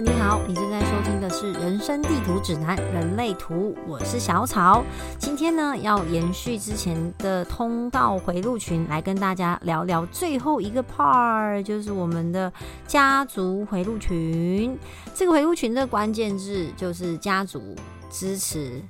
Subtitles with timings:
[0.00, 4.84] 你好，你正在收听的是《人生地图指南：人类图》，我是小草。
[5.18, 12.52] 今天呢，要延续之前的通道回路群，来跟大家聊聊最后一个 part，就是我们的
[12.86, 14.78] 家族回路群。
[15.14, 17.74] 这个回路群的关键字就是家族
[18.10, 18.82] 支持、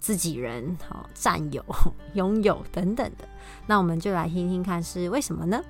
[0.00, 1.62] 自己人、好占 有、
[2.14, 3.28] 拥有等等的。
[3.66, 5.62] 那我们就来听听看是为什么呢？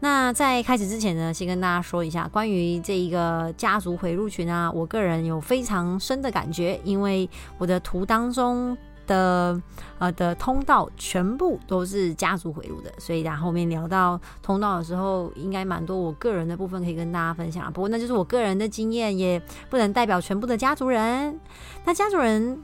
[0.00, 9.60] 那在开始之前呢，先跟大家说一下关于这一个家族回路群啊，我个人有非常深的感觉，因为我的图当中的
[9.98, 17.72] 呃的通道全部都是家族回路的，所以在后面聊到通道的时候，应该蛮多我个人的部分可以跟大家分享。
[17.72, 21.40] 不过那就是我个人的经验，也不能代表全部的家族人。
[21.84, 22.62] 那家族人。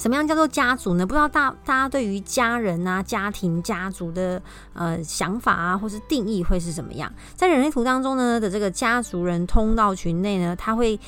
[0.00, 1.06] 什么样叫做家族呢？
[1.06, 7.12] 不知道大大家对于家人啊、家庭、家族的呃想法啊，或是定义会是怎么样？
[7.36, 10.98] 在人类图当中呢的这个家族人通道群内呢，他会。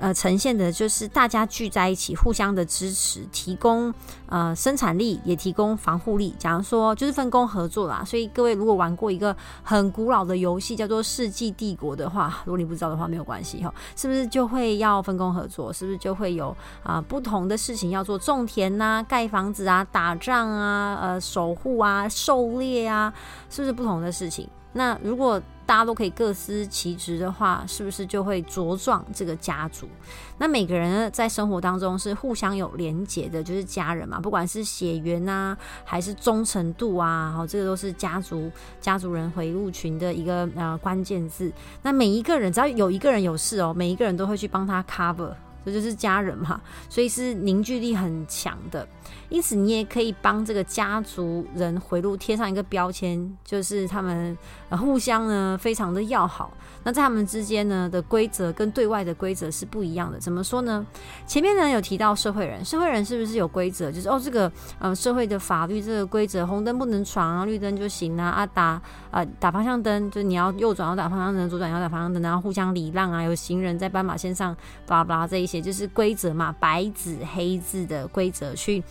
[0.00, 3.92] 呃，呈现的就是大家聚在一起，互相的支持，提供
[4.26, 6.34] 呃生产力，也提供防护力。
[6.38, 15.70] 假如说就是分工合作啦，所以各位如果玩过一个很古老的游戏叫做《世纪帝国》的话，如果你不知道的话，没有关系哈，是不是就会要分工合作？
[15.70, 18.18] 是不是就会有啊不同的事情要做？
[18.18, 23.12] 种田呐，盖房子啊，打仗啊，呃，守护啊，狩猎啊，
[23.50, 24.48] 是不是不同的事情？
[24.72, 29.88] 那如果大家都可以各司其职的话，是不是就会茁壮这个家族？
[30.36, 34.18] 那每个人，在生活当中是互相有连结的，就是家人嘛。
[34.18, 41.52] 不管是血缘啊，还是忠诚度啊，好，这个都是家族家族人回路群的一个呃关键字。
[41.82, 45.32] 那每一个人只要有一个人有事哦，每一个人都会去帮他 cover。
[45.64, 48.86] 这就是家人嘛， 所以是凝聚力很强的。
[49.28, 54.36] 因此，你也可以帮这个家族人回路贴上一个标签，就是他们
[54.70, 56.52] 互相呢非常的要好。
[56.82, 60.18] 那在他们之间呢的规则跟对外的规则是不一样的。
[60.18, 60.84] 怎么说呢？
[61.26, 63.92] 前面呢有提到社会人，社会人是不是有规则？
[63.92, 64.50] 就是哦，这个
[64.80, 68.30] 呃社会的法律这个规则，红灯不能闯啊，绿灯就行啊。
[68.30, 73.22] 啊打啊打方向灯，就你要右转要打方向灯，左转要打方向灯，然后互相礼让啊。
[73.22, 74.56] 有行人在斑马线上，
[74.86, 78.82] 巴拉巴拉这一写就是规则嘛，白纸黑字的规则去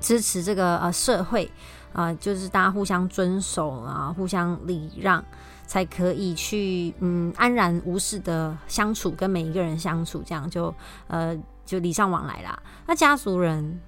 [0.00, 1.48] 支持这个呃社会
[1.92, 5.24] 啊，就是大家互相遵守啊，互相礼让。
[5.66, 10.72] 才可以去嗯安然无事的相处，跟每一个人相处，这样就
[11.08, 11.34] 呃
[11.64, 12.62] 就礼尚往来啦。
[12.86, 13.80] 那家族人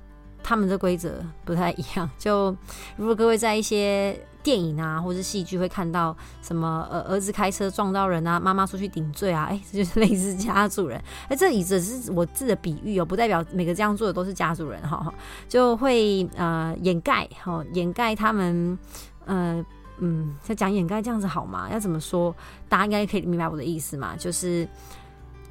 [0.46, 2.56] 他们的规则不太一样，就
[2.96, 11.02] 如果各位在一些电影啊或者戏剧会看到什么呃儿子开车撞到人啊，妈妈出去顶罪啊，哎， 这就是类似家族人。
[11.28, 15.12] 哎， 这里只是我自己的比喻哦，不代表每个这样做的都是家族人哈，
[15.48, 18.78] 就会呃掩盖哈掩盖他们
[19.24, 19.66] 呃。
[19.98, 21.70] 嗯，在讲掩盖这样子好吗？
[21.72, 22.36] 要怎么说？
[22.68, 24.14] 大家应该可以明白我的意思嘛？
[24.14, 24.68] 就是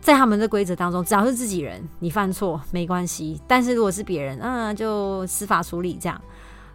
[0.06, 6.22] 在他们的规则当中，只要是自己人，你犯错没关系；但是如果是别人，嗯，就司法处理这样。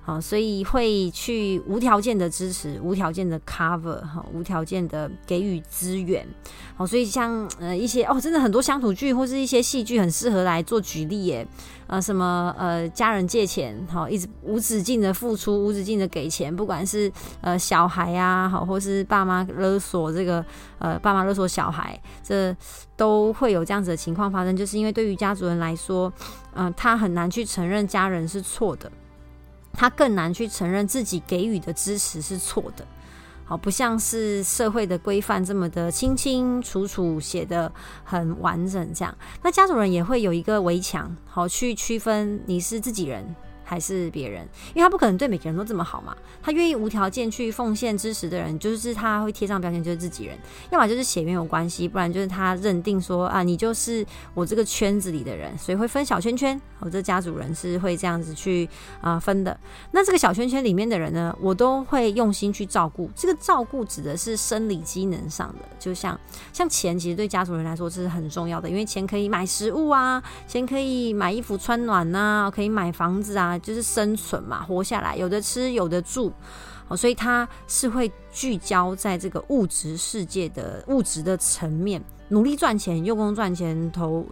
[0.02, 6.26] 好，所以会去无条件的支持，无条件的 cover，哈，无条件的给予资源。
[6.74, 11.46] 好，所以像呃一些哦，真的很多乡土剧或是一些戏剧很适合来做举例耶。
[11.86, 17.12] 呃，什么呃家人借钱，好，一直无止境的付出，无止境的给钱，不管是
[17.42, 20.44] 呃小孩呀，好，或是爸妈勒索这个
[20.78, 22.56] 呃爸妈勒索小孩，这
[22.96, 24.56] 都会有这样子的情况发生。
[24.56, 26.10] 就是因为对于家族人来说，
[26.54, 28.90] 嗯，他很难去承认家人是错的。
[29.72, 32.86] 他更难去承认自己给予的支持是错的，
[33.44, 37.72] 好不像是社会的规范这么的清清楚楚写的
[38.04, 39.16] 很完整这样。
[39.42, 43.34] 那家族人也会有一个围墙，好去区分你是自己人。
[43.70, 44.42] 还是别人，
[44.74, 46.12] 因为他不可能对每个人都这么好嘛。
[46.42, 50.36] 他愿意无条件去奉献支持的人，就是他会贴上标签，就是自己人。
[50.70, 54.04] 要么就是血缘有关系，不然就是他认定说啊，你就是
[54.34, 56.60] 我这个圈子里的人，所以会分小圈圈。
[56.80, 58.68] 我这家族人是会这样子去
[59.00, 59.56] 啊分的。
[59.92, 63.08] 那这个小圈圈里面的人呢，我都会用心去照顾。
[63.14, 66.18] 这个照顾指的是生理机能上的，就像
[66.52, 73.59] 像钱，其实对家族人来说这是很重要的，因为钱可以买食物啊，钱可以买衣服穿暖呐，可以买房子啊。
[73.60, 76.32] 就是生存嘛，活下来，有的吃，有的住，
[76.88, 84.26] 哦，所以它是会聚焦在这个物质世界的物质的层面，努力赚钱，用功赚钱，投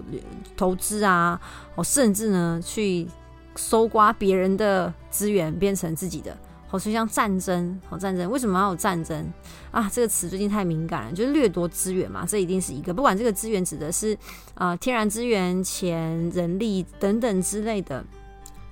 [0.57, 1.41] 投资啊，
[1.77, 3.07] 哦，甚至呢去
[3.55, 6.37] 搜刮别人的资源，变成自己的，
[6.71, 9.33] 哦，所以像战争，哦，战争为什么要有战争
[9.71, 9.91] 啊？
[9.93, 14.17] 这个词最近太敏感了，就是掠夺资源嘛，这一定是一个，不管这个资源指的是
[14.55, 18.05] 啊天然资源、钱、人力等等之类的。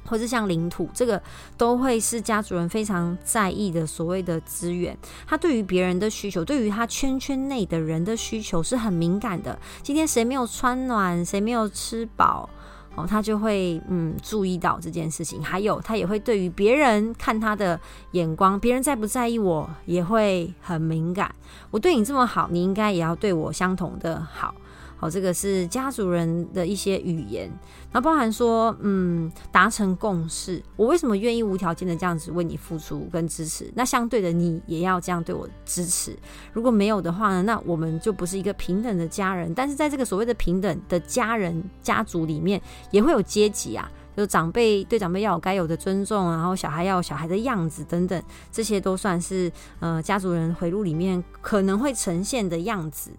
[0.06, 1.20] 或是像领土，这个
[1.56, 4.96] 都会是家族人非常在意的所谓的资源。
[5.26, 9.58] 他对于别人的需求，对于他圈圈内的人的需求是很敏感的。
[9.82, 12.48] 今天谁没有穿暖，谁没有吃饱，
[12.94, 15.42] 哦，他就会嗯注意到这件事情。
[15.42, 17.78] 还有，他也会对于别人看他的
[18.12, 21.34] 眼光，别人在不在意我，也会很敏感。
[21.70, 24.54] 我对你这么好，你应该也要对我相同的好。
[24.98, 27.48] 好，这个是家族人的一些语言，
[27.92, 30.62] 然后包含说，嗯，达成共识。
[30.74, 33.70] 我为什么愿意无条件的这样子为你付出跟支持？
[33.74, 36.16] 那相对的，你也要这样对我支持。
[36.52, 39.52] 如果没有的话呢，那我们就不是一个平等的家人。
[39.54, 42.58] 但是在这个所谓的平等的家人家族里面，
[42.90, 53.10] 也会有阶级啊，就长辈对长辈要有该有的尊重，然后小孩要有小孩的样子等等，这些都算是呃家族人回路里面可能会呈现的样子。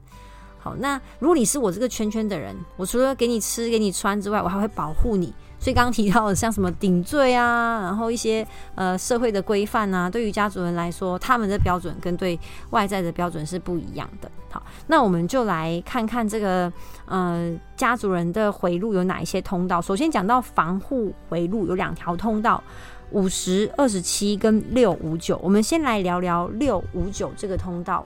[0.80, 5.34] 那如果你是我这个圈圈的人，我除了给你吃、给你穿之外，我还会保护你。
[5.60, 14.30] 所以刚刚提到的像什么顶罪啊，然后一些呃社会的规范啊，对于家族人来说，他们的标准跟对外在的标准是不一样的。
[14.52, 16.72] 好，那我们就来看看这个
[17.06, 19.82] 呃家族人的回路有哪一些通道。
[19.82, 22.64] 首先讲到防护回路有两条通道，
[23.10, 25.40] 五十二十七跟六五九。
[25.42, 28.06] 我们先来聊聊六五九这个通道。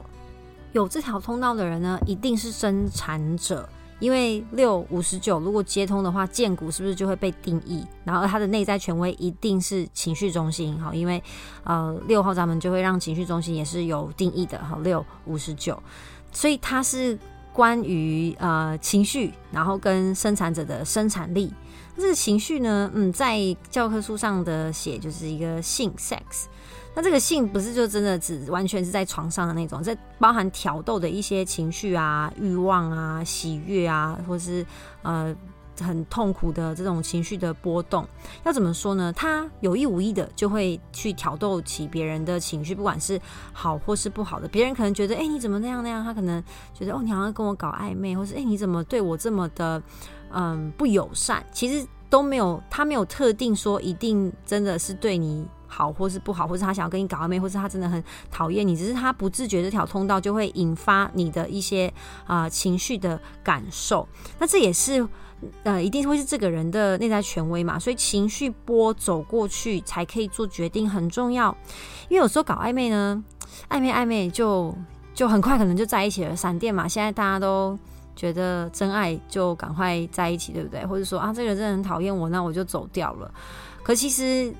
[0.73, 3.67] 有这条通道的人呢，一定是生产者，
[3.99, 7.85] 因为六五十九如果接通的话，剑骨是不是就会被定义？
[8.03, 11.21] 然后他的内在权威一定是情绪中心，好，因为
[11.63, 15.81] 呃六号闸门就会让情绪中心也是有定义的，好，六五十九，
[16.31, 17.19] 所以它是
[17.51, 21.53] 关于呃情绪，然后跟生产者的生产力。
[21.97, 23.37] 这个情绪呢，嗯，在
[23.69, 26.45] 教科书上的写就是一个性 sex。
[26.93, 34.65] 那这个性不是就真的只完全是在床上的那种，这包含挑逗的一些情绪啊、欲望啊、喜悦啊，或是
[35.01, 35.33] 呃
[35.79, 38.05] 很痛苦的这种情绪的波动。
[38.43, 39.11] 要怎么说呢？
[39.13, 43.19] 他有意无意的就会去挑逗起别人的情绪，不管是
[43.53, 44.47] 好或是不好的。
[44.47, 46.03] 别人可能觉得，哎，你怎么那样那样？
[46.03, 49.81] 他可能觉得，哦，你好像跟我搞暧昧，或是哎，你怎么对我这么的
[50.33, 51.41] 嗯不友善？
[51.53, 55.47] 其实都没有，他没有特定说一定真的是对你。
[55.73, 61.91] 好，或是不好，或是他想要跟你搞暧昧，或是他真的很讨厌你，只是他不自觉这条通道就会引发你的一些
[62.27, 64.05] 啊情绪的感受。
[64.37, 65.07] 那这也是
[65.63, 67.79] 呃，一定会是这个人的内在权威嘛？
[67.79, 71.55] 所以情绪波走过去才可以做决定，很重要。
[72.09, 73.23] 因为有时候搞暧昧呢，
[73.69, 74.75] 暧昧暧昧就
[75.13, 76.35] 就很快可能就在一起了。
[76.35, 77.79] 闪电嘛，现在大家都
[78.13, 80.85] 觉得真爱就赶快在一起，对不对？
[80.85, 83.33] 或者说啊，这个人真的很讨厌我，那我就走掉了。
[83.81, 84.53] 可其实。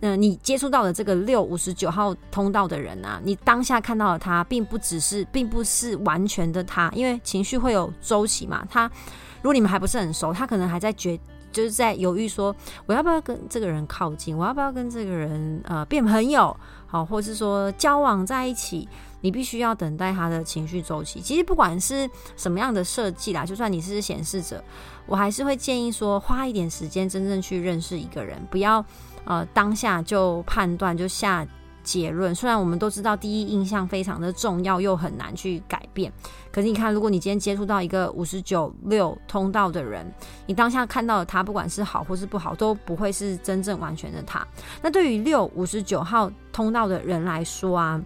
[0.00, 8.64] 嗯，你接触到的这个六五十九号通道的人啊，你当下看到的他，并不只是，并不是完全的他，因为情绪会有周期嘛。
[8.70, 8.88] 他
[9.36, 11.18] 如果你们还不是很熟，他可能还在决，
[11.50, 12.54] 就是在犹豫说，
[12.86, 16.56] 我要不要跟这个人靠近，我要不要跟这个人呃变朋友，
[16.86, 18.88] 好，或是说交往在一起。
[19.20, 21.20] 你必须要等待他的情绪周期。
[21.20, 24.62] 其实不管是什么样的设计啦，就算你是显示者，
[25.06, 28.84] 我还是会建议说，花一点时间真正去认识一个人，不要。
[29.28, 31.46] 呃，当下就判断就下
[31.82, 32.34] 结论。
[32.34, 36.10] 虽然我们都知道第一印象非常的重要，又很难去改变。
[36.50, 40.10] 可是你看，如果你今天接触到一个五十九六通道的人，
[40.46, 44.46] 你当下看到的他，不管是好或是不好，都不会是真正完全的他。
[44.80, 48.02] 那对于六五十九号通道的人来说啊，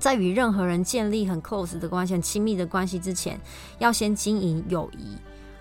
[0.00, 3.38] 在与任何人建立很 close 的关系、很亲密的关系之前，
[3.78, 5.14] 要先经营友谊。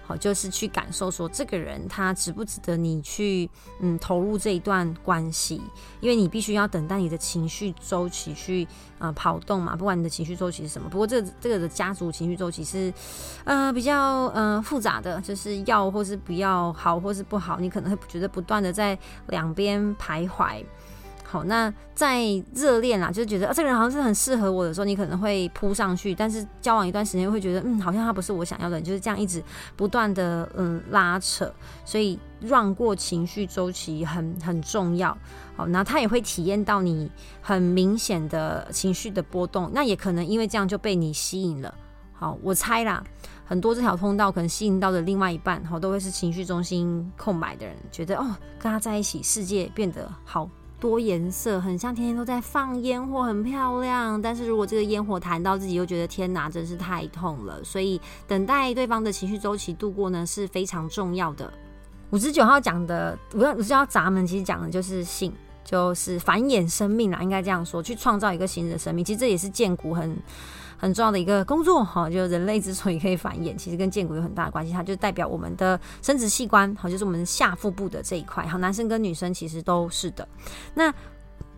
[0.08, 3.50] 好，就是去感受说这个人他值不值得你去
[3.82, 5.62] 嗯投入这一段关系，
[6.00, 8.66] 因为你必须要等待你的情绪周期去
[9.00, 10.88] 呃跑动嘛，不管你的情绪周期是什么。
[10.88, 12.94] 不过这这个的家族情绪周期是
[13.44, 18.98] 呃比较呃复杂的，就是要或是不要，好或是不好，你可能会觉得不断的在
[19.28, 20.64] 两边徘徊。
[21.30, 22.24] 好，那在
[22.56, 26.16] 热恋啦，就是觉得啊，这个人好像是很适合我的时候，你可能会扑上去。
[26.16, 29.44] 但是交往一段时间，会觉得嗯，好像他不是我想要的，就是这样一直
[29.76, 31.54] 不断的嗯拉扯。
[31.84, 35.16] 所以让过情绪周期很很重要。
[35.58, 41.74] 好，那他也会体验到你很明显的情绪的波动，那也可能因为这样就被你吸引了。
[42.14, 43.04] 好，我猜啦，
[43.46, 48.26] 很多这条通道可能吸引到的另外一半，好，都会是情绪中心空白的人，觉得哦，
[48.58, 50.50] 跟他在一起，世界变得好。
[50.80, 54.22] 多颜色，很像天天都在放烟火，很漂亮。
[54.22, 57.64] 但是如果这个烟火弹到自己，又觉得天哪，真是太痛了。
[57.64, 61.52] 所以等待对方的情绪周期度过呢，是非常重要的。
[62.12, 69.04] 五十九号讲的，五十九号闸门其实讲的就是性，就是繁衍生命啦，应该这样说，去创造一个新的生命。
[69.04, 70.16] 其实这也是建骨很
[70.78, 72.10] 很重要的一个工作哈。
[72.10, 78.46] 就人类之所以可以繁衍，其实跟剑骨有很大的关系，它就代表我们的生殖器官，好，就是我们下腹部的这一块。
[78.48, 80.28] 好，男生跟女生其实都是的。
[80.74, 80.94] 那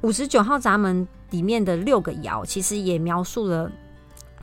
[0.01, 3.71] 五十九号闸门里面的六个爻，其实也描述了。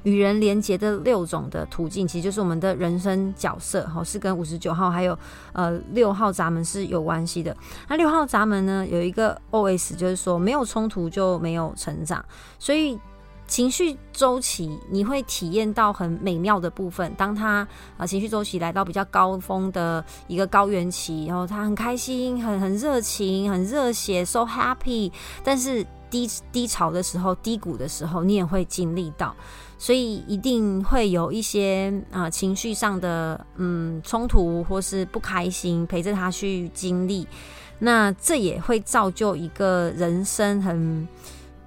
[0.03, 5.19] 与人连接的六种的途径，其实就是我们的人生角色，哈，是跟五十九号还有
[5.53, 7.57] 呃六号闸门是有关系的。
[7.89, 12.25] 那六号闸门呢，有一个 O S，就是说没有冲突就没有成长，
[12.57, 12.97] 所以
[13.47, 17.13] 情绪周期你会体验到很美妙的部分。
[17.17, 25.13] 当他啊情绪周期来到比较高峰的一个高原期，然后他很开心、很很热情、很热血，so happy。
[25.45, 29.35] 但是低低潮的时候、低谷的时候，你也会经历到。
[29.79, 37.29] 所以一定会有一些啊情绪上的嗯冲突或是不开心，陪着他去经历，
[37.79, 41.07] 那这也会造就一个人生很。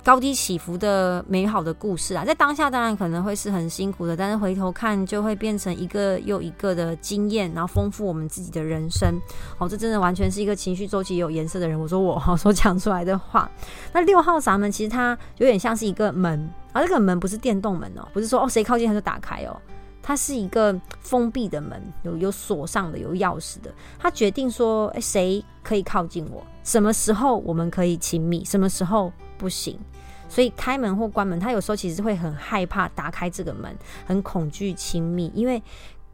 [0.10, 9.22] 高低起伏的美好的故事啊，在当下当然可能会是很辛苦的，但是回头看就会变成一个又一个的经验，然后丰富我们自己的人生。
[9.60, 11.80] 哦，这真的完全是一个情绪周期有颜色的人。
[11.80, 13.48] 我说 我哈所讲出来的话。
[13.94, 19.56] 那六号闸门其实它有点像是一个门，而这个门不是电动门哦，不是说哦谁靠近它就打开哦，
[20.02, 23.72] 它是一个封闭的门，有有锁上的，有钥匙的。
[24.00, 26.44] 它决定说，哎，谁可以靠近我？
[26.64, 28.44] 什么时候我们可以亲密？
[28.44, 29.14] 什么时候？
[29.38, 29.80] 不行，
[30.30, 35.62] 所以开门或关门，他有时候其实会很害怕打开这个门，很恐惧亲密，因为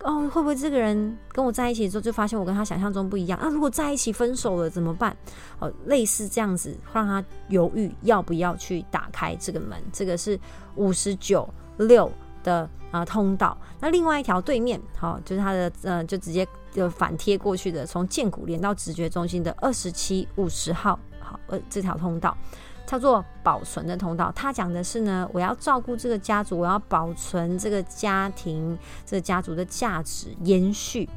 [0.04, 3.48] 哦，会不会这个人跟我在一起之后，就发现我跟他想象中不一样啊？
[3.50, 5.16] 如果在一起分手了怎么办？
[5.60, 9.82] 哦，类似这样子，让他犹豫要不要去打开这个门。
[9.92, 10.40] 这个是
[10.76, 12.12] 五十九六
[12.44, 13.58] 的啊通道。
[13.80, 22.38] 那另外一条对面，好，就是他的呃，就直接就反贴过去的，从剑骨连到直觉中心的二十七五十号，好，呃，这条通道。
[22.86, 31.10] 叫做保存的通道，他讲的是呢，我要照顾这个家族，我要保存这个家庭，这个家族的价值延续。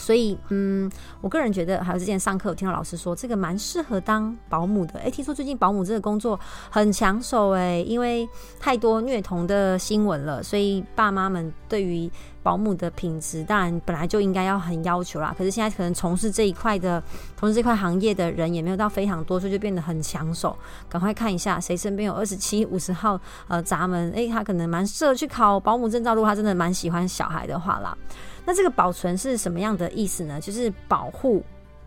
[0.00, 0.90] 所以，嗯，
[1.20, 4.98] 我个人觉得，还有之前上课有听到老师说，这个蛮适合当保姆的。
[5.00, 6.38] 诶，听说最近保姆这个工作
[6.70, 8.28] 很抢手，诶，因为
[8.58, 12.10] 太多虐童的新闻了，所以爸妈们对于
[12.42, 15.34] 保姆的品质，当然本来就应该要很要求啦。
[15.36, 17.02] 可是现在可能从事这一块的，
[17.36, 20.56] 从事这块行业的人也没有到非常多，所以就变得很抢手。
[20.88, 27.96] 赶快看一下，谁身边有二十七、五十号呃闸门，诶，他可能蛮适合去考保姆证照，如果他真的蛮喜欢小孩的话啦。
[28.44, 30.40] 那这个保存是什么样的意思呢？
[30.40, 31.42] 就是保护，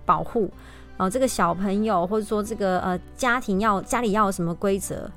[0.05, 0.49] 保护，
[0.97, 5.09] 哦，这个小朋友或者说这个呃家庭要家里要有什么规则，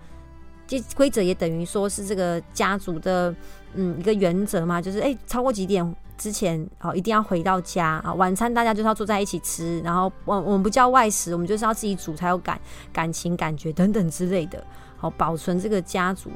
[0.66, 3.35] 这规则也等于说是这个家族的
[3.75, 12.59] 嗯一个原则嘛，就是哎超过几点之前哦一定要回到家啊，晚餐大家就是要坐在一起吃，然后我我们不叫外食，我们就是要自己煮才有感
[12.93, 14.64] 感情感觉等等之类的，
[14.97, 16.31] 好保存这个家族。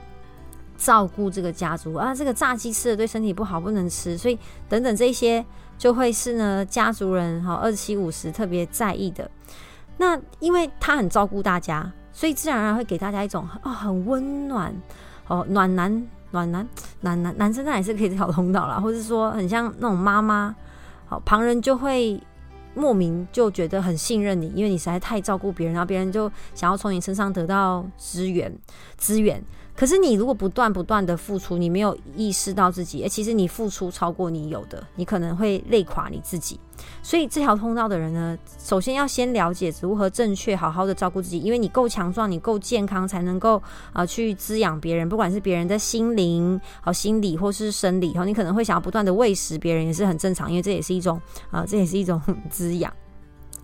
[0.81, 5.45] 照顾这个家族啊，这个炸鸡吃的对身体不好，不能吃，所以等等这些
[5.77, 9.31] 就会是呢家族人哈二七五十特别在意的。
[9.99, 14.75] 那因为他很照顾大家，所以自然而然会给大家一种哦很温暖
[15.29, 15.91] 哦暖男
[16.31, 16.67] 暖男
[17.03, 20.57] 暖男男生那也是可以这条通道啦，或者说很像那种妈妈，
[21.07, 22.19] 好旁人就会
[22.75, 28.51] 莫名就觉得很信任你，因为你实在太照顾别人，然后别人就想要从你身上得到资源
[28.97, 29.45] 资源。
[29.81, 36.61] 可是你如果不断不断的付出，你没有意识到自己，哎，其实你付出超过你有的，你可能会累垮你自己。
[37.03, 43.63] 所以这条通道的人呢，首先要先了解如何正确好好的照顾自己，因为你够强壮，你够健康，才能够
[43.95, 51.19] 啊去滋养别人，不管是别人的心灵、好心理或是生理，哈，你可能会想要不断的喂食别人，也是很正常，因为这也是一种
[51.51, 52.21] 啊，这也是一种
[52.51, 52.93] 滋养。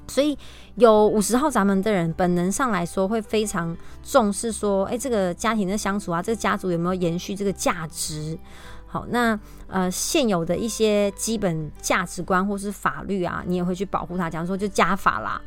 [0.08, 0.36] 所以
[0.76, 8.38] 有五十号闸门的人，本能上来说会非常重视说，哎，这个家庭的相处啊，这个家族有没有延续这个价值？
[8.86, 14.30] 好，那呃现有的一些基本价值观或是法律啊，你也会去保护它。
[14.30, 15.40] 假如说就家法啦，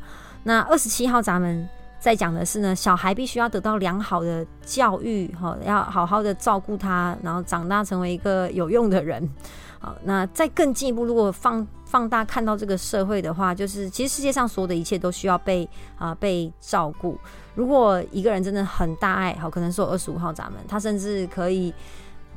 [0.44, 1.68] 那二十七号闸门
[2.00, 9.28] 在讲的是呢，小孩必须要得到良好的教育，哈，要好好的照顾他，然后长大成为一个有用的人。
[9.78, 17.18] 好，那再更进一步，如果放放大看到这个社会的话，就是其实世界上所有的一切都需要被啊被照顾。
[17.54, 21.72] 如果一个人真的很大爱，好，可能是有二十五号闸门，他甚至可以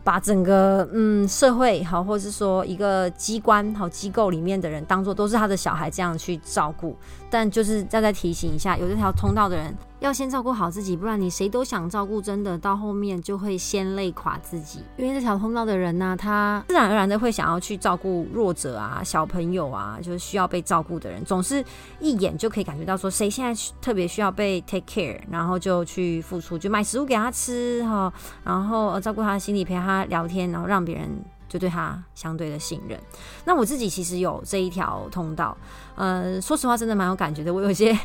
[0.05, 6.95] 把整个嗯社会好，或者是说一个机关好机构里面的人当做都是他的小孩这样去照顾。
[7.33, 9.75] 但就是再再提醒一下，有这条通道的人。
[10.01, 14.83] 要先照顾好自己，不然你谁都想照顾，真的到后面就会先累垮自己。
[14.97, 21.63] 因为这条通道的人呢，他自然而然的会想要去照顾弱者啊、小朋友啊，就是需要被照顾的人，总是
[21.99, 28.11] 一眼就可以感觉到说谁现在特别需要被 take care，然后就去付出，就买食物给他吃哈，
[28.43, 31.09] 然后照顾他的心理，陪他聊天，然后让别人。
[31.53, 32.99] 就对他相对的信任。
[33.45, 35.55] 那我自己其实有这一条通道，
[35.95, 37.53] 呃，说实话真的蛮有感觉的。
[37.53, 37.95] 我有些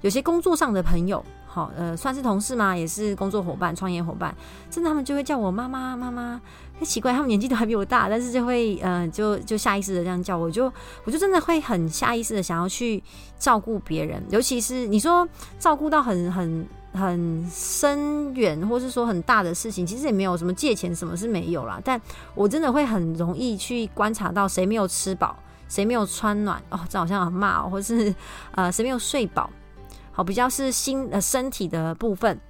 [0.00, 4.34] 有些工作上的朋友，好，呃，算是同事嘛，也是工作伙伴、创业伙伴，
[4.68, 6.40] 真的他们就会叫我妈妈妈妈。
[6.78, 10.70] 很奇怪，他们年纪都还比我大，但是就会，呃，就就下意识的这样叫我，就
[11.04, 13.00] 我就真的会很下意识的想要去
[13.38, 15.26] 照顾别人，尤其是你说
[15.60, 16.66] 照顾到很很。
[16.96, 21.80] 很深远，或是说很大的事情，其实也没有什么借钱，什么是没有啦。
[21.84, 22.00] 但
[22.34, 25.36] 我真的会很容易去观察到谁没有吃饱，
[25.68, 28.14] 谁没有穿暖哦，这好像很骂哦，或是
[28.52, 29.50] 呃谁没有睡饱，
[30.10, 32.40] 好比较是心呃身体的部分。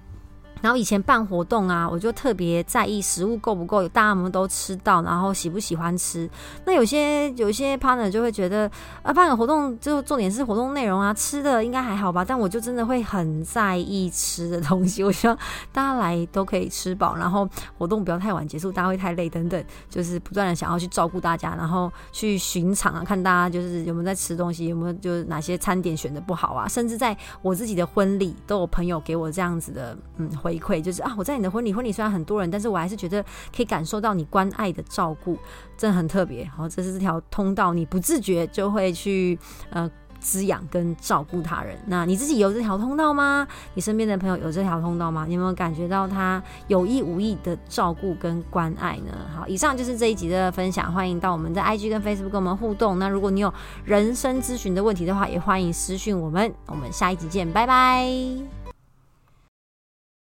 [0.61, 6.29] 然后以前办活动啊，我就特别在意食物够不够，有大家们都吃到，然后喜不喜欢吃。
[6.65, 8.69] 那有些有些 partner 就会觉得
[9.03, 12.25] 啊，办个活动就重点是活动内容啊，吃的应该还好吧。
[12.25, 15.37] 但我就真的会很在意吃的东西，我希望
[15.71, 17.47] 大家来都可以吃饱，然后
[17.77, 30.27] 活动不要太晚结束，大家会太累等等，就是不断的想要去照顾大家，然后去巡场啊，看大家就是有没有在吃东西，有没有就是哪些餐点选的不好啊，甚至在我自己的婚礼都有朋友给我这样子的嗯。
[30.47, 33.21] 回馈就是啊，我在你的婚礼，婚礼虽然很多人，但是我还是觉得
[33.53, 35.37] 可以感受到你关爱的照顾，
[35.77, 36.45] 真的很特别。
[36.45, 39.37] 好，这是这条通道，你不自觉就会去
[39.71, 41.77] 呃滋养跟照顾他人。
[41.87, 43.45] 那你自己有这条通道吗？
[43.73, 45.25] 你身边的朋友有这条通道吗？
[45.27, 49.11] 你有没有感觉到他有意无意的照顾跟关爱呢？
[49.35, 52.97] 好，以上就是这一集的分享，欢迎到我们的 IG 跟 Facebook 跟我们互动。
[52.99, 56.53] 那如果你有人生咨询的问题的话，也欢迎私讯我们。
[56.67, 58.56] 我们下一集见，拜拜。